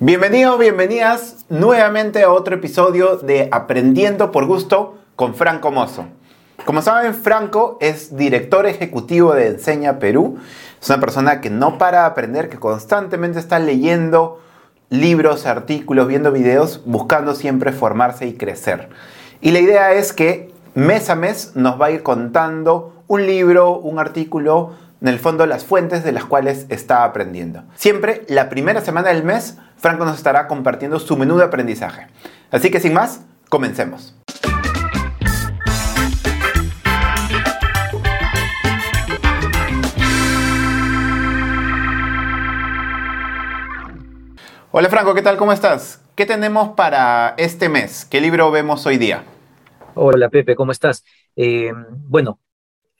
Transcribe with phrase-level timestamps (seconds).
[0.00, 6.06] Bienvenidos, bienvenidas nuevamente a otro episodio de Aprendiendo por Gusto con Franco Mozo.
[6.64, 10.36] Como saben, Franco es director ejecutivo de Enseña Perú.
[10.82, 14.40] Es una persona que no para de aprender, que constantemente está leyendo
[14.90, 18.88] libros, artículos, viendo videos, buscando siempre formarse y crecer.
[19.40, 23.78] Y la idea es que mes a mes nos va a ir contando un libro,
[23.78, 24.72] un artículo,
[25.04, 27.62] en el fondo las fuentes de las cuales está aprendiendo.
[27.74, 32.06] Siempre la primera semana del mes, Franco nos estará compartiendo su menú de aprendizaje.
[32.50, 33.20] Así que sin más,
[33.50, 34.16] comencemos.
[44.70, 45.36] Hola Franco, ¿qué tal?
[45.36, 46.00] ¿Cómo estás?
[46.14, 48.06] ¿Qué tenemos para este mes?
[48.06, 49.22] ¿Qué libro vemos hoy día?
[49.94, 51.04] Hola Pepe, ¿cómo estás?
[51.36, 51.72] Eh,
[52.08, 52.38] bueno,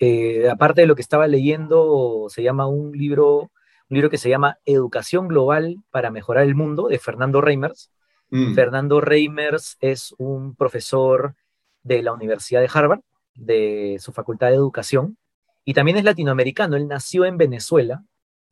[0.05, 3.51] eh, aparte de lo que estaba leyendo, se llama un libro,
[3.89, 7.91] un libro que se llama Educación Global para Mejorar el Mundo, de Fernando Reimers.
[8.29, 8.55] Mm.
[8.55, 11.37] Fernando Reimers es un profesor
[11.83, 13.01] de la Universidad de Harvard,
[13.35, 15.17] de su Facultad de Educación,
[15.65, 16.77] y también es latinoamericano.
[16.77, 18.05] Él nació en Venezuela,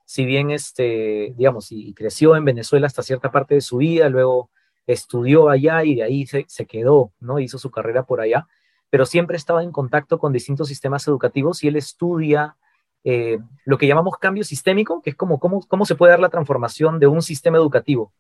[0.06, 4.50] si bien, este, digamos, y creció en Venezuela hasta cierta parte de su vida, luego
[4.87, 7.39] estudió allá y de ahí se, se quedó, ¿no?
[7.41, 8.47] Hizo su carrera por allá,
[8.92, 12.58] pero siempre estaba en contacto con distintos sistemas educativos y él estudia
[13.04, 16.28] eh, lo que llamamos cambio sistémico, que es como cómo, cómo se puede dar la
[16.28, 18.12] transformación de un sistema educativo,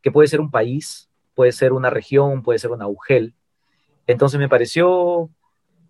[0.00, 3.34] que puede ser un país, puede ser una región, puede ser un agujel.
[4.06, 5.28] Entonces me pareció,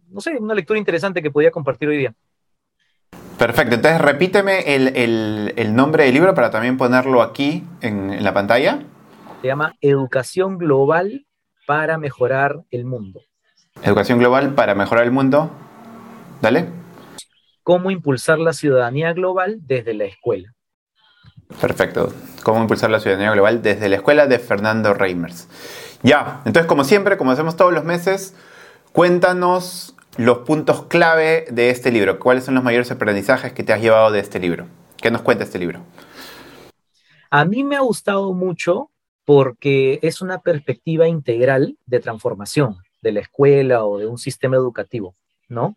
[0.08, 2.14] no sé, una lectura interesante que podía compartir hoy día.
[3.38, 8.34] Perfecto, entonces repíteme el, el, nombre del libro para también ponerlo aquí en, en la
[8.34, 8.84] pantalla
[9.40, 11.24] se llama Educación Global
[11.68, 13.20] para Mejorar el Mundo.
[13.82, 15.50] Educación Global para Mejorar el Mundo.
[16.42, 16.66] Dale.
[17.62, 20.52] Cómo impulsar la ciudadanía global desde la escuela.
[21.60, 22.12] Perfecto.
[22.42, 25.48] Cómo impulsar la ciudadanía global desde la escuela de Fernando Reimers.
[26.02, 28.34] Ya, entonces como siempre, como hacemos todos los meses,
[28.92, 32.18] cuéntanos los puntos clave de este libro.
[32.18, 34.66] ¿Cuáles son los mayores aprendizajes que te has llevado de este libro?
[34.96, 35.80] ¿Qué nos cuenta este libro?
[37.30, 38.90] A mí me ha gustado mucho
[39.24, 45.14] porque es una perspectiva integral de transformación de la escuela o de un sistema educativo,
[45.48, 45.76] ¿no?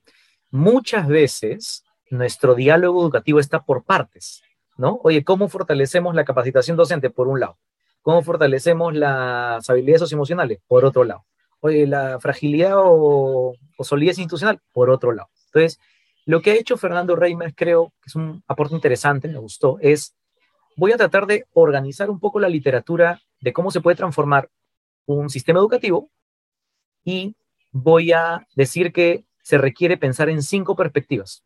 [0.50, 4.42] Muchas veces nuestro diálogo educativo está por partes,
[4.78, 5.00] ¿no?
[5.04, 7.10] Oye, ¿cómo fortalecemos la capacitación docente?
[7.10, 7.58] Por un lado.
[8.02, 10.60] ¿Cómo fortalecemos las habilidades socioemocionales?
[10.68, 11.26] Por otro lado.
[11.60, 14.60] Oye, la fragilidad o, o solidez institucional?
[14.74, 15.30] Por otro lado.
[15.46, 15.80] Entonces,
[16.26, 20.16] lo que ha hecho Fernando Reimers, creo que es un aporte interesante, me gustó, es
[20.76, 24.50] voy a tratar de organizar un poco la literatura de cómo se puede transformar
[25.06, 26.10] un sistema educativo
[27.04, 27.36] y
[27.72, 31.44] voy a decir que se requiere pensar en cinco perspectivas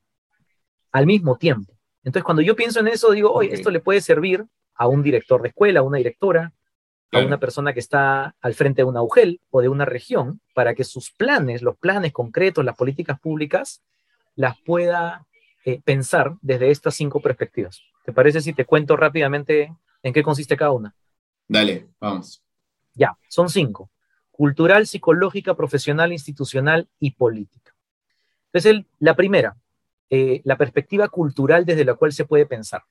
[0.91, 1.73] al mismo tiempo.
[2.03, 4.45] Entonces, cuando yo pienso en eso, digo, oye, esto le puede servir
[4.75, 6.53] a un director de escuela, a una directora,
[7.11, 10.75] a una persona que está al frente de una UGEL o de una región, para
[10.75, 13.81] que sus planes, los planes concretos, las políticas públicas,
[14.35, 15.25] las pueda
[15.63, 17.81] eh, pensar desde estas cinco perspectivas.
[18.03, 19.73] ¿Te parece si te cuento rápidamente
[20.03, 20.93] en qué consiste cada una?
[21.47, 22.43] Dale, vamos.
[22.93, 23.89] Ya, son cinco.
[24.35, 27.73] Cultural, psicológica, profesional, institucional y política.
[28.51, 29.55] Entonces, la primera,
[30.09, 32.83] eh, la perspectiva cultural desde la cual se puede pensar,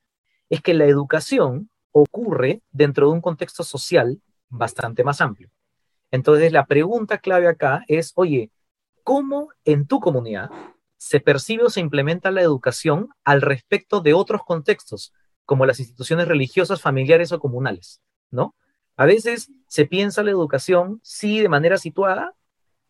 [0.48, 5.50] es que la educación ocurre dentro de un contexto social bastante más amplio.
[6.10, 8.50] Entonces, la pregunta clave acá es, oye,
[9.02, 10.48] ¿cómo en tu comunidad
[10.96, 15.12] se percibe o se implementa la educación al respecto de otros contextos,
[15.44, 18.00] como las instituciones religiosas, familiares o comunales,
[18.30, 18.54] ¿no?
[18.96, 22.34] A veces se piensa la educación, sí, de manera situada,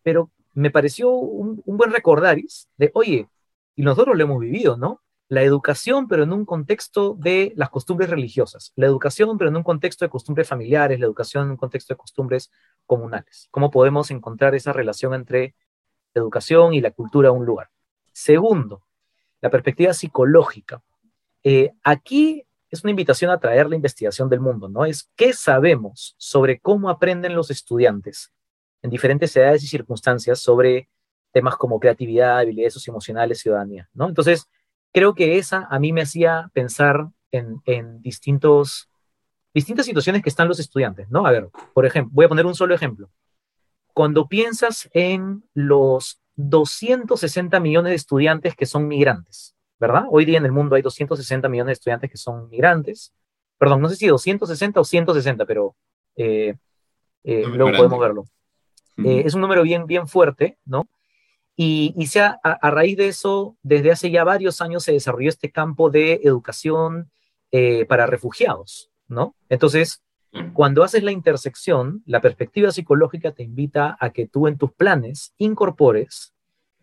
[0.02, 3.28] pero me pareció un, buen recordaris de, oye,
[3.74, 5.00] y nosotros lo hemos vivido, ¿no?
[5.28, 9.62] La educación, pero en un contexto de las costumbres religiosas, la educación, pero en un
[9.62, 12.52] contexto de costumbres familiares, la educación en un contexto de costumbres
[12.86, 13.48] comunales.
[13.50, 15.54] ¿Cómo podemos encontrar esa relación entre
[16.12, 17.70] educación y la cultura de un lugar?
[18.12, 18.86] Segundo,
[19.40, 20.82] la perspectiva psicológica.
[21.42, 24.84] Eh, aquí es una invitación a traer la investigación del mundo, ¿no?
[24.84, 28.32] Es qué sabemos sobre cómo aprenden los estudiantes
[28.82, 30.88] en diferentes edades y circunstancias sobre
[31.32, 34.08] temas como creatividad, habilidades socioemocionales, ciudadanía, ¿no?
[34.08, 34.48] Entonces,
[34.92, 38.88] creo que esa a mí me hacía pensar en, en distintos,
[39.52, 41.26] distintas situaciones que están los estudiantes, ¿no?
[41.26, 43.10] A ver, por ejemplo, voy a poner un solo ejemplo.
[43.92, 50.04] Cuando piensas en los 260 millones de estudiantes que son migrantes, ¿verdad?
[50.10, 53.12] Hoy día en el mundo hay 260 millones de estudiantes que son migrantes.
[53.58, 55.76] Perdón, no sé si 260 o 160, pero
[56.16, 56.54] eh,
[57.22, 58.24] eh, luego podemos verlo.
[58.98, 60.88] Eh, es un número bien, bien fuerte, ¿no?
[61.56, 65.50] Y, y a, a, raíz de eso, desde hace ya varios años se desarrolló este
[65.50, 67.10] campo de educación
[67.88, 69.36] para refugiados, ¿no?
[69.48, 70.02] Entonces,
[70.52, 75.32] Cuando haces la intersección, la perspectiva psicológica te invita a que tú en tus planes
[75.38, 76.34] incorpores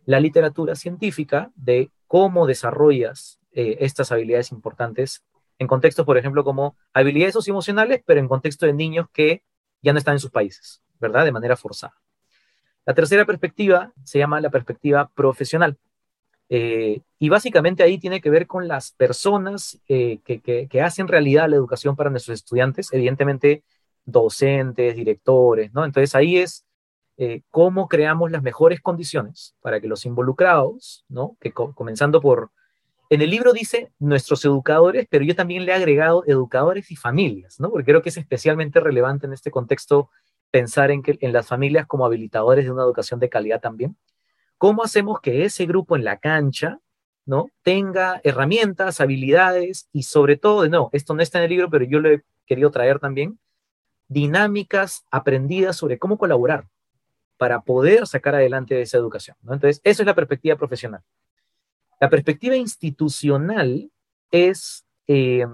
[0.05, 5.23] la literatura científica de cómo desarrollas eh, estas habilidades importantes
[5.59, 9.43] en contextos, por ejemplo, como habilidades socioemocionales, pero en contexto de niños que
[9.81, 11.23] ya no están en sus países, ¿verdad?
[11.23, 11.95] De manera forzada.
[12.85, 15.77] La tercera perspectiva se llama la perspectiva profesional.
[16.49, 21.55] Eh, y básicamente ahí tiene que ver con las personas eh, que, hacen realidad la
[21.55, 23.63] educación para nuestros estudiantes, evidentemente
[24.03, 25.85] docentes, directores, ¿no?
[25.85, 26.65] Entonces ahí es
[27.17, 31.37] eh, cómo creamos las mejores condiciones para que los involucrados, ¿no?
[31.39, 32.51] Que comenzando por,
[33.09, 37.59] en el libro dice nuestros educadores, pero yo también le he agregado educadores y familias,
[37.59, 37.69] ¿no?
[37.69, 40.09] Porque creo que es especialmente relevante en este contexto
[40.49, 43.97] pensar en, que, en las familias como habilitadores de una educación de calidad también.
[44.57, 46.79] ¿Cómo hacemos que ese grupo en la cancha
[47.25, 47.49] ¿no?
[47.63, 51.99] tenga herramientas, habilidades y sobre todo, no, esto no está en el libro, pero yo
[51.99, 53.39] lo he querido traer también,
[54.07, 56.67] dinámicas aprendidas sobre cómo colaborar
[57.41, 59.35] para poder sacar adelante esa educación.
[59.41, 59.55] ¿no?
[59.55, 61.01] Entonces, eso es la perspectiva profesional.
[61.99, 63.89] La perspectiva institucional
[64.29, 65.47] es, eh,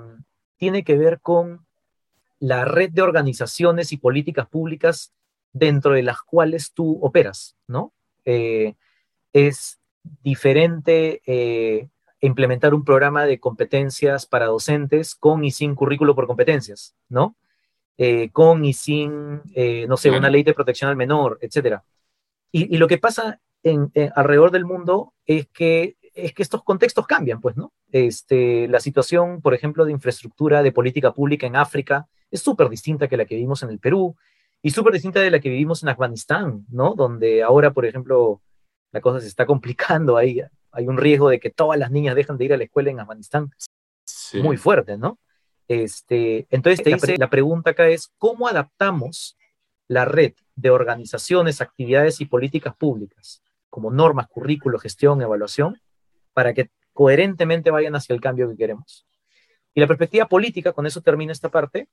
[0.57, 1.65] tiene que ver con
[2.39, 5.13] la red de organizaciones y políticas públicas
[5.53, 7.93] dentro de las cuales tú operas, ¿no?
[8.25, 8.75] Eh,
[9.31, 9.79] es
[10.23, 11.87] diferente eh,
[12.19, 17.37] implementar un programa de competencias para docentes con y sin currículo por competencias, ¿no?
[17.99, 21.79] Eh, con y sin, eh, no sé, una ley de protección al menor, etc.
[22.51, 27.41] Y, lo que pasa en, alrededor del mundo es que, es que estos contextos cambian,
[27.41, 27.73] pues, ¿no?
[27.91, 33.07] Este, la situación, por ejemplo, de infraestructura, de política pública en África es súper distinta
[33.07, 34.15] que la que vivimos en el Perú
[34.61, 36.93] y súper distinta de la que vivimos en Afganistán, ¿no?
[36.95, 38.41] Donde ahora, por ejemplo,
[38.91, 40.41] la cosa se está complicando ahí.
[40.71, 42.99] Hay un riesgo de que todas las niñas dejan de ir a la escuela en
[42.99, 43.51] Afganistán.
[44.33, 45.19] Muy fuerte, ¿no?
[45.67, 49.37] Este, entonces te dice, la pregunta acá es, ¿cómo adaptamos
[49.87, 55.81] la red de organizaciones, actividades y políticas públicas, como normas, currículo, gestión, evaluación,
[56.33, 59.05] para que coherentemente vayan hacia el cambio que queremos?
[59.73, 61.87] Y la perspectiva política, con eso termina esta parte,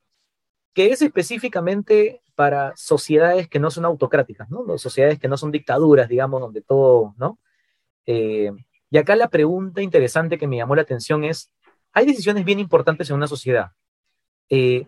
[0.73, 4.77] que es específicamente para sociedades que no son autocráticas, ¿no?
[4.79, 7.39] Sociedades que no son dictaduras, digamos, donde todo, ¿no?
[8.07, 8.51] Eh,
[8.91, 11.51] y acá la pregunta interesante que me llamó la atención es,
[11.95, 13.71] hay decisiones bien importantes en una sociedad.
[14.51, 14.87] Eh,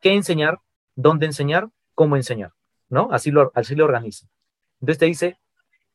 [0.00, 0.60] ¿Qué enseñar?
[0.94, 1.68] ¿Dónde enseñar?
[1.94, 2.52] ¿Cómo enseñar?
[2.88, 3.08] ¿No?
[3.10, 3.52] Así lo,
[3.82, 4.28] organiza.
[4.80, 5.38] Entonces te dice,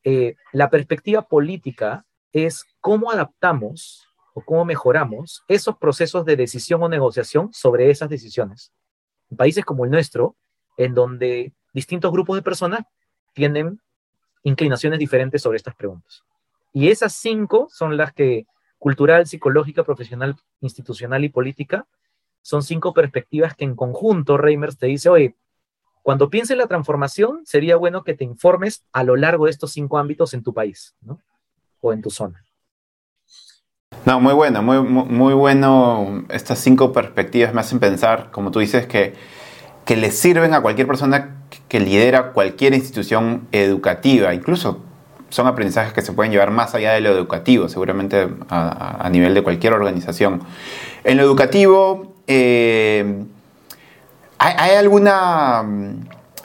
[0.04, 6.88] eh, la perspectiva política es cómo adaptamos o cómo mejoramos esos procesos de decisión o
[6.88, 8.72] negociación sobre esas decisiones
[9.30, 10.36] en países como el nuestro,
[10.76, 12.82] en donde distintos grupos de personas
[13.32, 13.80] tienen
[14.42, 16.24] inclinaciones diferentes sobre estas preguntas.
[16.72, 18.46] Y esas cinco son las que
[18.80, 21.86] cultural, psicológica, profesional, institucional y política
[22.42, 25.36] son cinco perspectivas que en conjunto Reimers te dice, oye,
[26.02, 29.72] cuando pienses en la transformación, sería bueno que te informes a lo largo de estos
[29.72, 31.20] cinco ámbitos en tu país, ¿no?
[31.82, 32.42] O en tu zona.
[34.06, 36.24] No, muy bueno, muy, muy, bueno.
[36.30, 39.14] Estas cinco perspectivas me hacen pensar, como tú dices, que,
[39.84, 44.32] que le sirven a cualquier persona que lidera cualquier institución educativa.
[44.32, 44.82] Incluso
[45.30, 49.42] son aprendizajes que se pueden llevar más allá de lo educativo, seguramente a, nivel de
[49.42, 50.42] cualquier organización.
[51.04, 53.24] En lo educativo, eh,
[54.38, 55.64] ¿hay, alguna,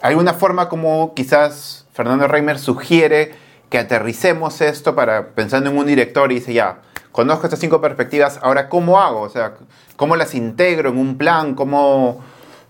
[0.01, 3.33] alguna forma como quizás Fernando Reimer sugiere
[3.69, 6.77] que aterricemos esto para pensando en un director y dice ya,
[7.11, 9.21] conozco estas cinco perspectivas, ahora ¿cómo hago?
[9.21, 9.53] O sea,
[9.95, 11.55] ¿cómo las integro en un plan?
[11.55, 12.23] ¿Cómo,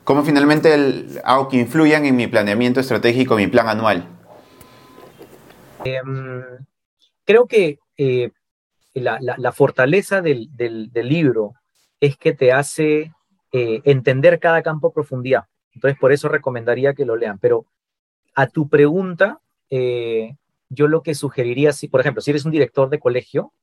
[0.05, 4.14] cómo finalmente hago que influyan en mi planeamiento estratégico, mi plan anual?
[5.85, 6.43] Em,
[7.25, 8.31] creo que eh,
[8.95, 10.49] la, fortaleza del,
[10.93, 11.53] libro
[11.99, 13.13] es que te hace
[13.51, 15.45] eh, entender cada campo a profundidad.
[15.73, 17.37] Entonces, por eso recomendaría que lo lean.
[17.39, 17.65] Pero
[18.33, 19.39] a tu pregunta,
[19.69, 20.35] eh,
[20.69, 23.53] yo lo que sugeriría, si, por ejemplo, si eres un director de colegio,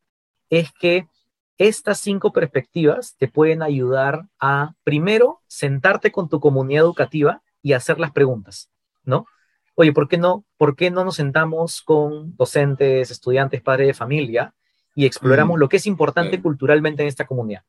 [0.48, 1.08] es que
[1.58, 7.98] estas cinco perspectivas te pueden ayudar a, primero, sentarte con tu comunidad educativa y hacer
[7.98, 8.70] las preguntas,
[9.04, 9.26] ¿no?
[9.74, 14.54] Oye, ¿por qué no, por qué no nos sentamos con docentes, estudiantes, padres de familia
[14.94, 17.62] y exploramos lo que es importante culturalmente en esta comunidad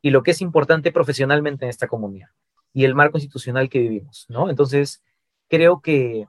[0.00, 2.28] y lo que es importante profesionalmente en esta comunidad
[2.72, 4.48] y el marco institucional que vivimos, ¿no?
[4.48, 5.02] Entonces,
[5.48, 6.26] creo que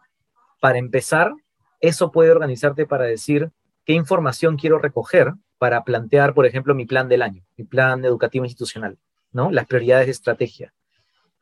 [0.59, 1.33] para empezar,
[1.79, 3.51] eso puede organizarte para decir
[3.85, 8.45] qué información quiero recoger para plantear, por ejemplo, mi plan del año, mi plan educativo
[8.45, 8.97] institucional,
[9.31, 9.51] ¿no?
[9.51, 10.73] Las prioridades de estrategia.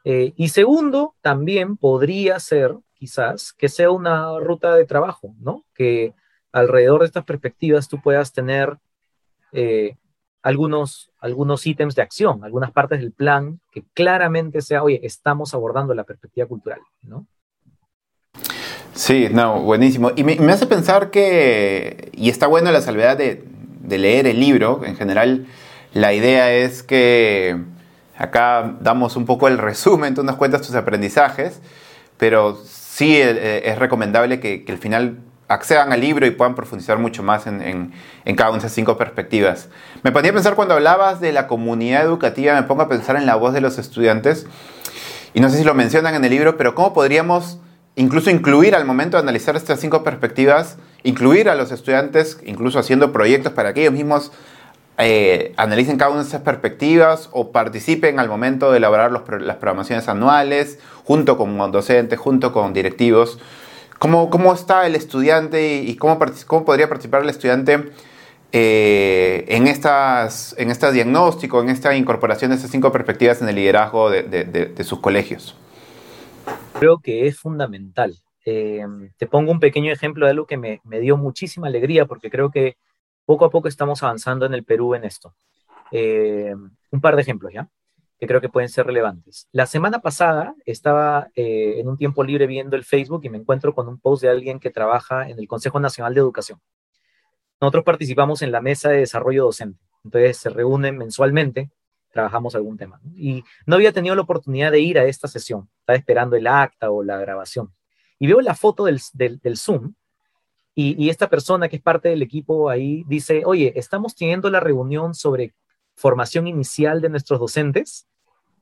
[0.04, 5.66] Eh, y segundo, también podría ser, quizás, que sea una ruta de trabajo, ¿no?
[5.74, 6.14] Que
[6.52, 8.78] alrededor de estas perspectivas tú puedas tener
[9.54, 9.96] eh,
[10.44, 15.96] algunos, algunos ítems de acción, algunas partes del plan que claramente sea, oye, estamos abordando
[15.96, 17.26] la perspectiva cultural, ¿no?
[18.94, 20.12] Sí, no, buenísimo.
[20.16, 23.44] Y me, hace pensar que, y está bueno la salvedad de,
[23.80, 25.48] de, leer el libro, en general
[25.96, 27.60] la idea es que
[28.16, 31.62] acá damos un poco el resumen, tú nos cuentas tus aprendizajes,
[32.18, 32.60] pero
[33.02, 35.18] sí eh, es recomendable que, que al final
[35.48, 37.92] accedan al libro y puedan profundizar mucho más en,
[38.36, 39.70] cada una de esas cinco perspectivas.
[40.04, 43.26] Me ponía a pensar cuando hablabas de la comunidad educativa, me pongo a pensar en
[43.26, 44.46] la voz de los estudiantes,
[45.34, 47.58] y no sé si lo mencionan en el libro, pero ¿cómo podríamos
[47.96, 53.12] incluso incluir al momento de analizar estas cinco perspectivas, incluir a los estudiantes, incluso haciendo
[53.12, 54.32] proyectos para que ellos mismos
[55.04, 59.24] eh, analicen cada una de esas perspectivas o participen al momento de elaborar las
[59.58, 63.40] programaciones anuales, junto con docentes, junto con directivos?
[63.98, 67.92] ¿Cómo, cómo está el estudiante y cómo, cómo podría participar el estudiante
[68.52, 73.56] eh, en, estas, en este diagnóstico, en esta incorporación de estas cinco perspectivas en el
[73.56, 75.56] liderazgo de, de, sus colegios?
[76.80, 78.18] Creo que es fundamental.
[78.46, 78.84] Eh,
[79.18, 82.50] te pongo un pequeño ejemplo de algo que me, me, dio muchísima alegría porque creo
[82.50, 82.76] que
[83.26, 85.36] poco a poco estamos avanzando en el Perú en esto.
[85.92, 86.56] Eh,
[86.92, 87.70] un par de ejemplos, ¿ya?
[88.22, 89.48] que creo que pueden ser relevantes.
[89.52, 93.74] La semana pasada estaba eh, en un tiempo libre viendo el Facebook y me encuentro
[93.74, 96.62] con un post de alguien que trabaja en el Consejo Nacional de Educación.
[97.60, 101.72] Nosotros participamos en la mesa de desarrollo docente, entonces se reúnen mensualmente,
[102.12, 103.02] trabajamos algún tema.
[103.16, 106.92] Y no había tenido la oportunidad de ir a esta sesión, estaba esperando el acta
[106.92, 107.74] o la grabación.
[108.20, 109.00] Y veo la foto del,
[109.58, 109.96] Zoom
[110.74, 114.60] y, y esta persona que es parte del equipo ahí dice, oye, estamos teniendo la
[114.60, 115.54] reunión sobre
[115.96, 118.08] formación inicial de nuestros docentes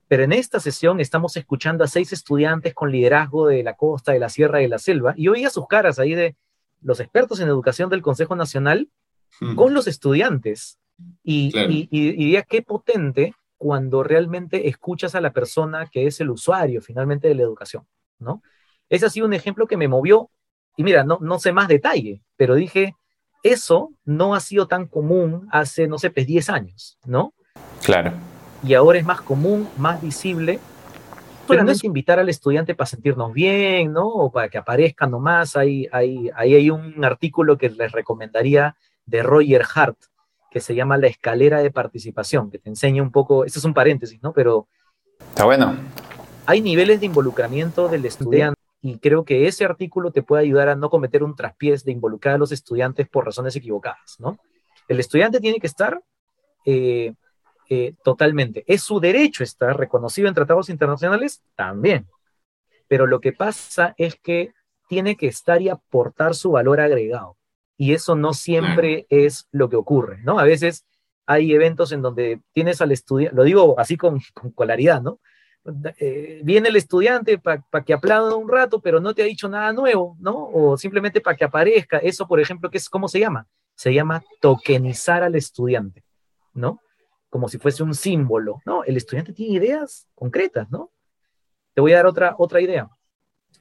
[0.09, 4.19] pero en esta sesión estamos escuchando a seis estudiantes con liderazgo de la costa, de
[4.19, 6.35] la sierra de la selva, y oía sus caras ahí de
[6.81, 8.89] los expertos en educación del Consejo Nacional
[9.55, 10.79] con los estudiantes.
[11.23, 11.51] Y,
[11.91, 17.35] diría qué potente cuando realmente escuchas a la persona que es el usuario finalmente de
[17.35, 17.85] la educación,
[18.17, 18.41] ¿no?
[18.89, 20.31] Ese ha sido un ejemplo que me movió,
[20.79, 22.95] y mira, no, no sé más detalle, pero dije,
[23.43, 27.33] eso no ha sido tan común hace, no sé, pues 10 años, ¿no?
[27.83, 28.13] Claro
[28.63, 30.59] y ahora es más común, más visible.
[31.47, 34.07] Pero no es invitar al estudiante para sentirnos bien, ¿no?
[34.07, 35.55] O para que aparezca nomás.
[35.55, 38.75] Ahí hay, hay, hay un artículo que les recomendaría
[39.07, 39.97] de Roger Hart,
[40.51, 43.73] que se llama La escalera de participación, que te enseña un poco, eso es un
[43.73, 44.31] paréntesis, ¿no?
[44.31, 44.67] Pero...
[45.19, 45.75] Está bueno.
[46.45, 50.75] Hay niveles de involucramiento del estudiante y creo que ese artículo te puede ayudar a
[50.75, 54.37] no cometer un traspiés de involucrar a los estudiantes por razones equivocadas, ¿no?
[54.87, 56.01] El estudiante tiene que estar
[56.65, 57.13] eh,
[57.69, 58.63] eh, totalmente.
[58.67, 61.43] ¿Es su derecho estar reconocido en tratados internacionales?
[61.55, 62.07] También.
[62.87, 64.53] Pero lo que pasa es que
[64.87, 67.37] tiene que estar y aportar su valor agregado.
[67.77, 70.39] Y eso no siempre es lo que ocurre, ¿no?
[70.39, 70.85] A veces
[71.25, 75.19] hay eventos en donde tienes al estudiante, lo digo así con, con claridad, ¿no?
[75.99, 79.73] Eh, viene el estudiante para que aplauda un rato, pero no te ha dicho nada
[79.73, 80.49] nuevo, ¿no?
[80.51, 81.97] O simplemente para que aparezca.
[81.97, 83.47] Eso, por ejemplo, ¿qué es, ¿cómo se llama?
[83.75, 86.03] Se llama tokenizar al estudiante,
[86.53, 86.79] ¿no?
[87.29, 88.83] como si fuese un símbolo, ¿no?
[88.83, 90.91] El estudiante tiene ideas concretas, ¿no?
[91.73, 92.89] Te voy a dar otra, otra idea.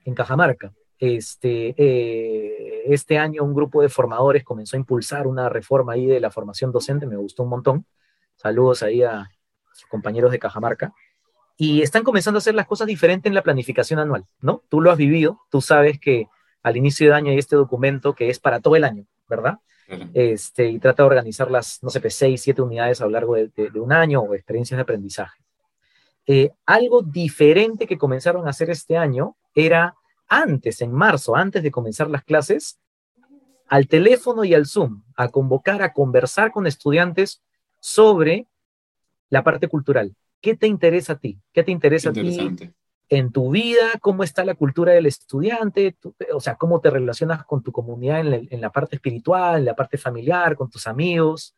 [0.05, 5.93] En Cajamarca, este, eh, este año un grupo de formadores comenzó a impulsar una reforma
[5.93, 7.87] ahí de la formación docente, me gustó un montón.
[8.37, 9.29] Saludos ahí a
[9.75, 10.93] sus compañeros de Cajamarca.
[11.59, 14.63] Y están comenzando a hacer las cosas diferentes en la planificación anual, ¿no?
[14.71, 16.29] Tú lo has vivido, tú sabes que
[16.63, 19.59] al inicio de año hay este documento que es para todo el año, ¿verdad?
[20.15, 23.35] este, y trata de organizar las, no sé, pues, seis, siete unidades a lo largo
[23.35, 25.41] de, un año o experiencias de aprendizaje.
[26.27, 29.95] Eh, algo diferente que comenzaron a hacer este año era
[30.29, 32.79] antes, en marzo, antes de comenzar las clases,
[33.67, 37.43] al teléfono y al Zoom, a convocar, a conversar con estudiantes
[37.81, 38.47] sobre
[39.31, 40.15] la parte cultural.
[40.41, 41.39] ¿Qué te interesa a ti?
[41.53, 42.21] ¿Qué te interesa a ti
[43.09, 45.97] en tu vida, cómo está la cultura del estudiante,
[46.33, 49.97] o sea, cómo te relacionas con tu comunidad en la, parte espiritual, en la parte
[49.97, 51.55] familiar, con tus amigos.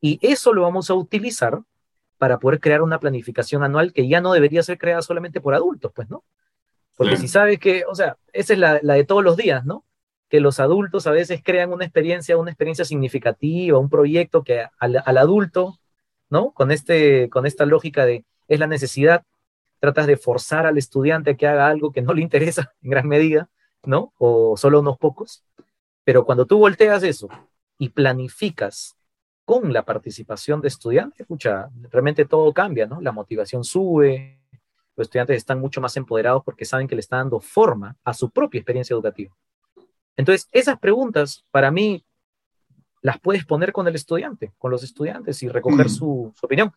[0.00, 1.60] Y eso lo vamos a utilizar
[2.18, 5.92] para poder crear una planificación anual que ya no debería ser creada solamente por adultos,
[5.94, 6.24] pues, ¿no?
[6.96, 9.84] Porque si sabes que, o sea, esa es la, de todos los días, ¿no?
[10.28, 15.00] Que los adultos a veces crean una experiencia, una experiencia significativa, un proyecto que al,
[15.04, 15.78] al adulto,
[16.30, 16.52] ¿no?
[16.52, 19.24] Con, este, con esta lógica de es la necesidad
[19.80, 23.06] tratas de forzar al estudiante a que haga algo que no le interesa en gran
[23.06, 23.48] medida,
[23.84, 24.12] ¿no?
[24.18, 25.44] O solo unos pocos.
[26.04, 27.28] Pero cuando tú volteas eso
[27.78, 28.96] y planificas
[29.44, 33.00] con la participación de estudiantes, escucha, realmente todo cambia, ¿no?
[33.00, 34.40] La motivación sube,
[34.96, 38.30] los estudiantes están mucho más empoderados porque saben que le está dando forma a su
[38.30, 39.34] propia experiencia educativa.
[40.16, 42.04] Entonces, esas preguntas para mí
[43.02, 45.90] las puedes poner con el estudiante, con los estudiantes y recoger mm.
[45.90, 46.72] su, su, opinión.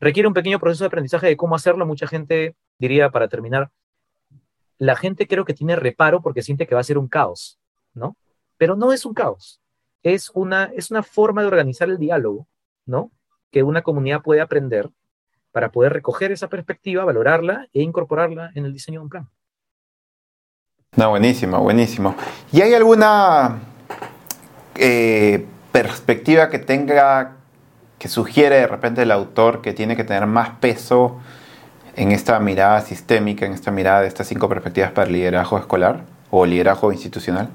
[0.00, 1.86] Requiere un pequeño proceso de aprendizaje de cómo hacerlo.
[1.86, 3.70] Mucha gente diría, para terminar,
[4.78, 7.58] la gente creo que tiene reparo porque siente que va a ser un caos,
[7.94, 8.16] ¿no?
[8.56, 9.60] Pero no es un caos,
[10.02, 12.46] es una, es una forma de organizar el diálogo,
[12.84, 13.10] ¿no?
[13.50, 14.90] Que una comunidad puede aprender
[15.52, 19.30] para poder recoger esa perspectiva, valorarla e incorporarla en el diseño de un plan.
[20.96, 22.14] No, buenísimo, buenísimo.
[22.52, 23.73] ¿Y hay alguna
[24.76, 27.36] eh, perspectiva que tenga,
[27.98, 31.20] que sugiere de repente el autor que tiene que tener más peso
[31.96, 36.04] en esta mirada sistémica, en esta mirada de estas cinco perspectivas para el liderazgo escolar
[36.30, 37.48] o liderazgo institucional?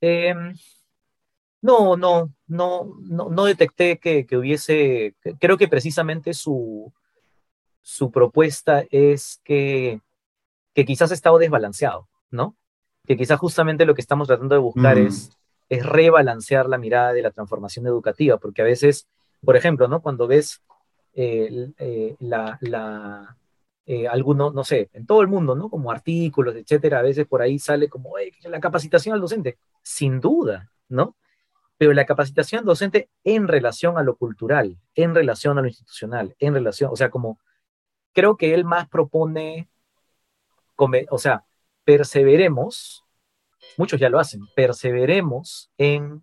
[0.00, 0.54] Em,
[1.62, 6.92] no, no, no, no, detecté que, hubiese, creo que precisamente su,
[7.82, 10.00] su propuesta es que,
[10.74, 12.56] que quizás ha estado desbalanceado, ¿no?
[13.06, 15.06] Que quizás justamente lo que estamos tratando de buscar mm.
[15.06, 15.30] es,
[15.68, 19.08] es rebalancear la mirada de la transformación educativa, porque a veces,
[19.44, 20.00] por ejemplo, ¿no?
[20.00, 20.62] Cuando ves
[21.14, 21.72] eh,
[22.20, 23.36] la, la
[23.88, 25.70] eh, algunos, no sé, en todo el mundo, ¿no?
[25.70, 30.72] Como artículos, etcétera, a veces por ahí sale como la capacitación al docente, sin duda,
[30.88, 31.14] ¿no?
[31.78, 36.34] Pero la capacitación al docente en relación a lo cultural, en relación a lo institucional,
[36.40, 37.38] en relación, o sea, como
[38.12, 39.68] creo que él más propone,
[41.10, 41.44] o sea,
[41.86, 43.04] perseveremos,
[43.78, 46.22] muchos ya lo hacen, perseveremos en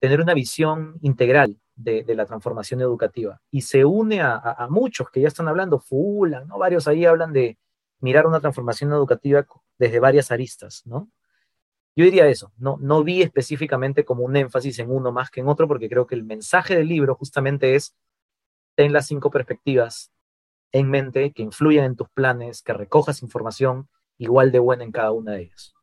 [0.00, 3.40] tener una visión integral de, la transformación educativa.
[3.50, 6.58] Y se une a, muchos que ya están hablando, Fulan, ¿no?
[6.58, 7.56] Varios ahí hablan de
[8.00, 9.46] mirar una transformación educativa
[9.78, 11.08] desde varias aristas, ¿no?
[11.96, 15.48] Yo diría eso, no, no vi específicamente como un énfasis en uno más que en
[15.48, 17.94] otro, porque creo que el mensaje del libro justamente es,
[18.74, 20.10] ten las cinco perspectivas
[20.72, 23.88] en mente que influyan en tus planes, que recojas información
[24.18, 25.74] igual de buena en cada una de ellas.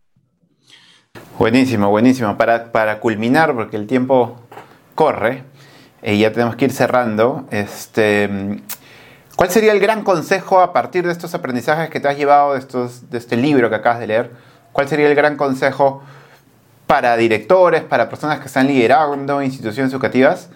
[1.37, 2.37] Buenísimo, buenísimo.
[2.37, 4.39] Para, para culminar, porque el tiempo
[4.95, 5.43] corre,
[6.03, 7.45] y ya tenemos que ir cerrando.
[7.51, 8.29] Este,
[9.35, 12.59] ¿Cuál sería el gran consejo a partir de estos aprendizajes que te has llevado de,
[12.59, 14.31] estos, de este libro que acabas de leer?
[14.71, 16.03] ¿Cuál sería el gran consejo
[16.87, 20.49] para directores, para personas que están liderando instituciones educativas?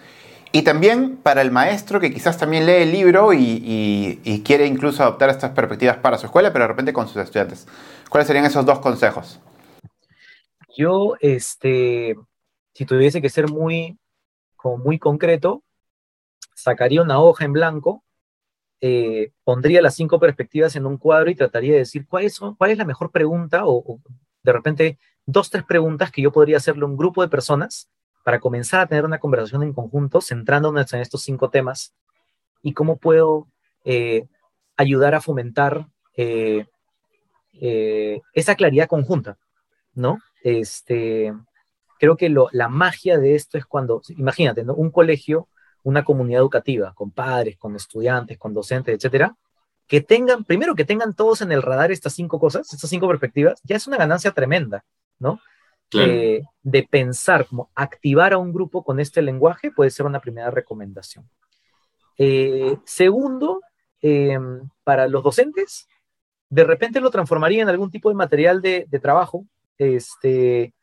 [0.56, 5.28] Y también para el maestro que quizás también lee el libro y, quiere incluso adoptar
[5.28, 7.68] estas perspectivas para su escuela, pero de repente con sus estudiantes.
[8.08, 9.38] ¿Cuáles serían esos dos consejos?
[10.74, 12.16] Yo, este,
[12.72, 13.98] si tuviese que ser muy
[14.78, 15.62] muy concreto,
[16.54, 18.02] sacaría una hoja en blanco,
[18.80, 22.70] eh, pondría las cinco perspectivas en un cuadro y trataría de decir cuál es, cuál
[22.70, 24.00] es la mejor pregunta o,
[24.42, 27.90] de repente dos, tres preguntas que yo podría hacerle a un grupo de personas
[28.26, 31.94] para comenzar a tener una conversación en conjunto, centrándonos en estos cinco temas
[32.60, 33.46] y cómo puedo
[33.84, 34.26] eh,
[34.76, 35.86] ayudar a fomentar
[36.16, 36.66] eh,
[37.52, 39.38] esa claridad conjunta,
[39.94, 40.18] ¿no?
[40.42, 41.32] Este,
[42.00, 45.46] creo que la magia de esto es cuando, imagínate, un colegio,
[45.84, 49.36] una comunidad educativa, con padres, con estudiantes, con docentes, etcétera,
[49.86, 53.60] que tengan, primero que tengan todos en el radar estas cinco cosas, estas cinco perspectivas,
[53.62, 54.84] ya es una ganancia tremenda,
[55.20, 55.38] ¿no?
[55.94, 60.50] Eh, de pensar, como activar a un grupo con este lenguaje puede ser una primera
[60.50, 61.28] recomendación.
[62.18, 63.60] Eh, segundo,
[64.02, 65.88] em, para los docentes,
[66.50, 69.44] de repente lo transformaría en algún tipo de material de, de trabajo,
[69.78, 70.74] este,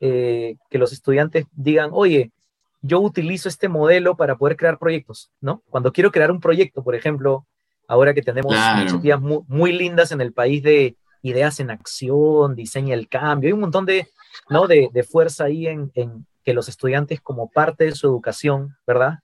[0.00, 2.32] eh, que los estudiantes digan, oye,
[2.80, 5.62] yo utilizo este modelo para poder crear proyectos, ¿no?
[5.70, 7.46] Cuando quiero crear un proyecto, por ejemplo,
[7.86, 13.08] ahora que tenemos iniciativas muy, lindas en el país de ideas en acción, diseña el
[13.08, 14.08] cambio, hay un montón de,
[14.48, 14.66] ¿no?
[14.66, 15.90] de, fuerza ahí en,
[16.44, 19.20] que los estudiantes como parte de su educación, ¿verdad?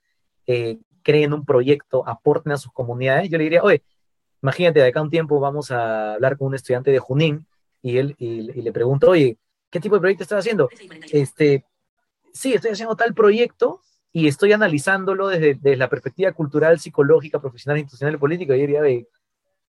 [0.46, 3.28] Eh, creen un proyecto, aporten a sus comunidades.
[3.28, 3.82] Yo le diría, oye,
[4.42, 7.46] imagínate, de acá un tiempo vamos a hablar con un estudiante de Junín
[7.82, 9.38] y, él, y, le pregunto, oye,
[9.70, 10.68] ¿Qué tipo de proyecto estás haciendo?
[11.12, 11.64] Este,
[12.32, 13.80] sí, estoy haciendo tal proyecto
[14.12, 18.56] y estoy analizándolo desde, la perspectiva cultural, psicológica, profesional, institucional y política.
[18.56, 18.82] Y diría,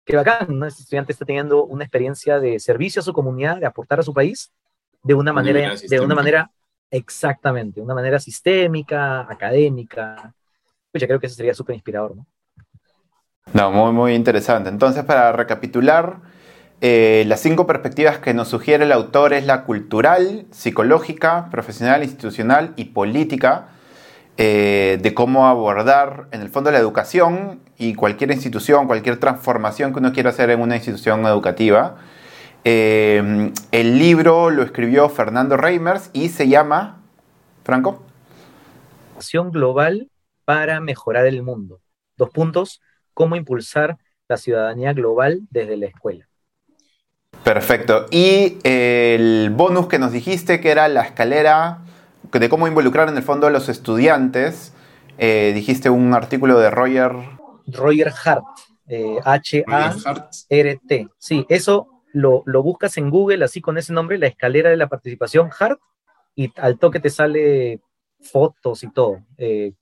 [0.04, 0.66] qué bacán, ¿no?
[0.66, 4.12] Este estudiante está teniendo una experiencia de servicio a su comunidad, de aportar a su
[4.12, 4.52] país
[5.06, 6.50] de una manera, de una manera
[6.90, 10.34] exactamente, de una manera sistémica, académica.
[10.90, 12.26] Pues ya creo que eso sería súper inspirador, ¿no?
[13.52, 14.68] No, muy, muy interesante.
[14.68, 16.20] Entonces, para recapitular,
[16.80, 22.72] eh, las cinco perspectivas que nos sugiere el autor es la cultural, psicológica, profesional, institucional
[22.74, 23.68] y política,
[24.36, 30.00] eh, de cómo abordar en el fondo la educación y cualquier institución, cualquier transformación que
[30.00, 31.96] uno quiera hacer en una institución educativa.
[32.68, 37.00] Eh, el libro lo escribió Fernando Reimers y se llama,
[37.62, 38.02] Franco.
[39.14, 40.10] Acción global
[40.44, 41.80] para mejorar el mundo.
[42.16, 42.80] Dos puntos,
[43.14, 46.26] cómo impulsar la ciudadanía global desde la escuela.
[47.44, 48.06] Perfecto.
[48.10, 51.84] Y el bonus que nos dijiste que era la escalera
[52.32, 54.72] de cómo involucrar en el fondo a los estudiantes.
[55.18, 57.12] Eh, dijiste un artículo de Roger.
[57.68, 58.42] Roger Hart,
[59.24, 61.08] H-A-R-T.
[61.16, 64.88] Sí, eso lo, lo, buscas en Google así con ese nombre, la escalera de la
[64.88, 65.78] participación Hart,
[66.34, 67.80] y al toque te sale
[68.20, 69.18] fotos y todo.
[69.36, 69.74] Eh,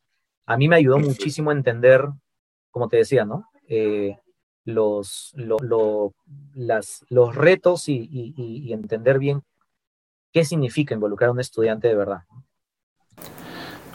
[0.44, 2.08] a mí me ayudó muchísimo a entender,
[2.72, 3.48] como te decía, ¿no?
[3.68, 4.18] Eh,
[4.64, 5.32] los,
[6.54, 9.44] las, los retos y, entender bien
[10.32, 12.22] qué significa involucrar a un estudiante de verdad.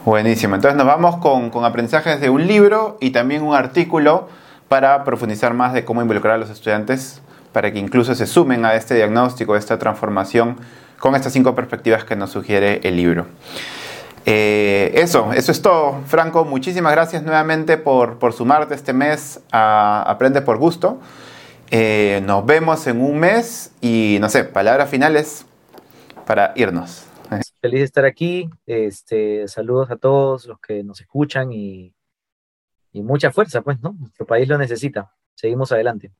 [0.05, 0.55] Buenísimo.
[0.55, 4.29] Entonces nos vamos con, con aprendizajes de un libro y también un artículo
[4.69, 8.75] para profundizar más de cómo involucrar a los estudiantes para que incluso se sumen a
[8.75, 10.57] este diagnóstico, a esta transformación
[10.99, 13.25] con estas cinco perspectivas que nos sugiere el libro.
[14.25, 16.01] Eh, eso, eso es todo.
[16.05, 20.99] Franco, muchísimas gracias nuevamente por, por sumarte este mes a Aprende por Gusto.
[21.71, 25.45] Eh, nos vemos en un mes y no sé, palabras finales
[26.25, 27.05] para irnos.
[27.61, 28.49] Feliz de estar aquí.
[28.65, 31.93] Este, saludos a todos los que nos escuchan y,
[32.91, 33.95] y mucha fuerza, pues, ¿no?
[33.97, 35.11] Nuestro país lo necesita.
[35.35, 36.11] Seguimos adelante.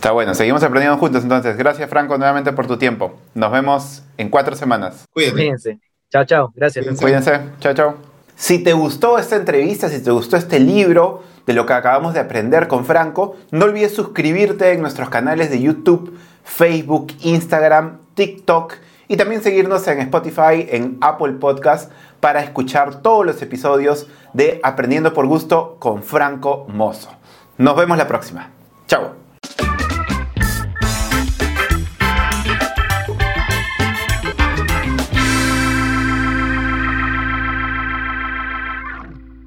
[0.00, 1.58] Está bueno, seguimos aprendiendo juntos entonces.
[1.58, 3.18] Gracias Franco nuevamente por tu tiempo.
[3.34, 5.04] Nos vemos en cuatro semanas.
[5.12, 5.78] Cuídense.
[6.10, 6.50] Chao, chao.
[6.56, 6.98] Gracias.
[6.98, 7.38] Cuídense.
[7.60, 7.96] Chao, chao.
[8.34, 12.20] Si te gustó esta entrevista, si te gustó este libro de lo que acabamos de
[12.20, 19.18] aprender con Franco, no olvides suscribirte en nuestros canales de YouTube, Facebook, Instagram, TikTok y
[19.18, 25.26] también seguirnos en Spotify, en Apple Podcast para escuchar todos los episodios de Aprendiendo por
[25.26, 27.10] Gusto con Franco Mozo.
[27.58, 28.48] Nos vemos la próxima.
[28.86, 29.19] Chao.